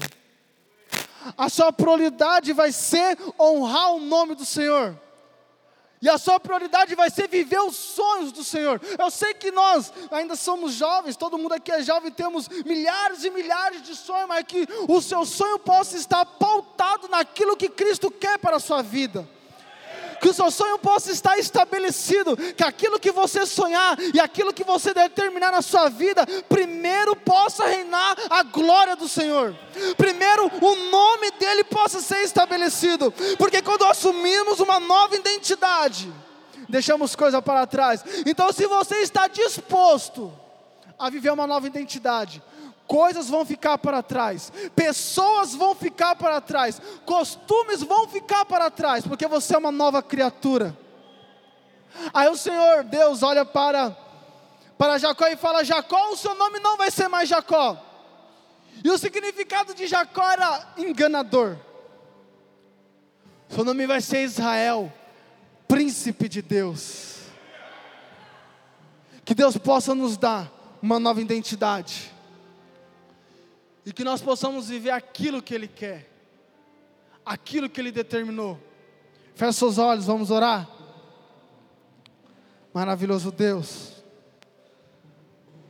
[1.38, 5.00] A sua prioridade vai ser honrar o nome do Senhor.
[6.02, 8.82] E a sua prioridade vai ser viver os sonhos do Senhor.
[9.00, 13.30] Eu sei que nós ainda somos jovens, todo mundo aqui é jovem, temos milhares e
[13.30, 18.38] milhares de sonhos, mas que o seu sonho possa estar pautado naquilo que Cristo quer
[18.40, 19.26] para a sua vida
[20.24, 24.64] que o seu sonho possa estar estabelecido, que aquilo que você sonhar e aquilo que
[24.64, 29.54] você determinar na sua vida, primeiro possa reinar a glória do Senhor,
[29.98, 36.10] primeiro o nome dEle possa ser estabelecido, porque quando assumimos uma nova identidade,
[36.70, 38.02] deixamos coisa para trás.
[38.26, 40.32] Então, se você está disposto
[40.98, 42.42] a viver uma nova identidade,
[42.94, 49.04] coisas vão ficar para trás, pessoas vão ficar para trás, costumes vão ficar para trás,
[49.08, 50.78] porque você é uma nova criatura.
[52.14, 53.98] Aí o Senhor Deus olha para
[54.78, 57.84] para Jacó e fala: Jacó, o seu nome não vai ser mais Jacó.
[58.84, 61.58] E o significado de Jacó era enganador.
[63.50, 64.94] Seu nome vai ser Israel,
[65.68, 67.22] príncipe de Deus.
[69.26, 72.13] Que Deus possa nos dar uma nova identidade
[73.86, 76.10] e que nós possamos viver aquilo que Ele quer,
[77.26, 78.60] aquilo que Ele determinou.
[79.36, 80.70] Feche seus olhos, vamos orar.
[82.74, 84.04] Maravilhoso Deus,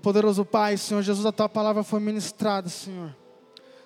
[0.02, 3.16] poderoso Pai, Senhor Jesus, a Tua palavra foi ministrada, Senhor.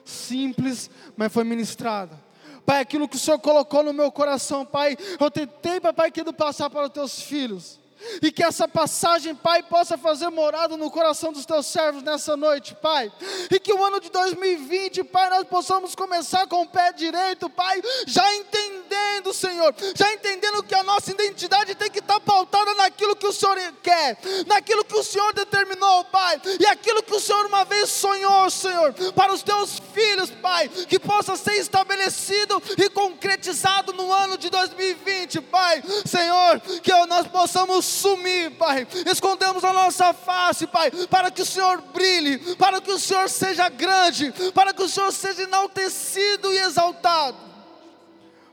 [0.04, 2.28] Simples, mas foi ministrada.
[2.66, 6.70] Pai, aquilo que o Senhor colocou no meu coração, Pai, eu tentei, Pai, querido, passar
[6.70, 7.80] para os Teus filhos.
[8.22, 12.76] E que essa passagem, Pai, possa fazer morada no coração dos teus servos nessa noite,
[12.76, 13.12] Pai.
[13.52, 17.82] E que o ano de 2020, Pai, nós possamos começar com o pé direito, Pai,
[18.06, 23.28] já entendendo, Senhor, já entendendo que a nossa identidade tem que estar pautada naquilo que
[23.28, 27.64] o Senhor quer, naquilo que o Senhor determinou, Pai, e aquilo que o Senhor uma
[27.66, 34.12] vez sonhou, Senhor, para os teus filhos, Pai, que possa ser estabelecido e concretizado no
[34.12, 35.84] ano de 2020, Pai.
[36.06, 38.88] Senhor, que nós possamos sumir, Pai.
[39.06, 43.70] Escondemos a nossa face, Pai, para que o Senhor brilhe, para que o Senhor seja
[43.70, 47.38] grande, para que o Senhor seja enaltecido e exaltado.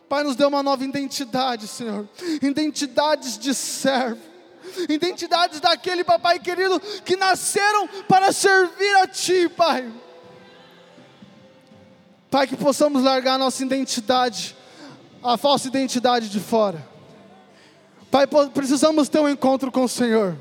[0.09, 2.09] Pai, nos dê uma nova identidade, Senhor.
[2.41, 4.21] Identidades de servo.
[4.89, 9.93] Identidades daquele, papai querido, que nasceram para servir a Ti, Pai.
[12.31, 14.57] Pai, que possamos largar a nossa identidade,
[15.23, 16.94] a falsa identidade de fora
[18.15, 20.37] Pai, precisamos ter um encontro com o Senhor.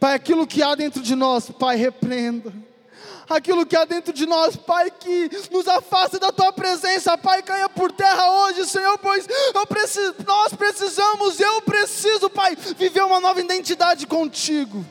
[0.00, 2.52] Pai, aquilo que há dentro de nós, Pai, repreenda.
[3.28, 7.68] Aquilo que há dentro de nós, Pai, que nos afasta da Tua presença, Pai, caia
[7.68, 9.28] por terra hoje, Senhor, pois
[9.68, 14.84] preciso, nós precisamos, eu preciso, Pai, viver uma nova identidade contigo.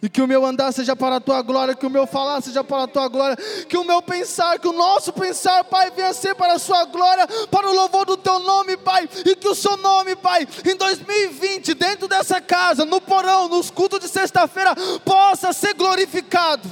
[0.00, 2.62] E que o meu andar seja para a tua glória, que o meu falar seja
[2.62, 3.36] para a tua glória,
[3.68, 7.26] que o meu pensar, que o nosso pensar, Pai, venha ser para a sua glória,
[7.50, 11.74] para o louvor do teu nome, Pai, e que o seu nome, Pai, em 2020,
[11.74, 14.72] dentro dessa casa, no porão, nos cultos de sexta-feira,
[15.04, 16.68] possa ser glorificado.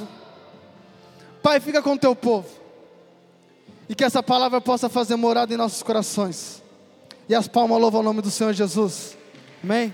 [1.43, 2.49] Pai, fica com o teu povo,
[3.89, 6.63] e que essa palavra possa fazer morada em nossos corações,
[7.29, 9.17] e as palmas louvam o nome do Senhor Jesus,
[9.65, 9.93] amém?